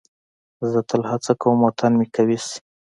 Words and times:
زه 0.71 0.79
تل 0.89 1.01
هڅه 1.11 1.31
کوم 1.41 1.57
وطن 1.67 1.91
مې 1.99 2.07
قوي 2.15 2.37
شي. 2.45 2.57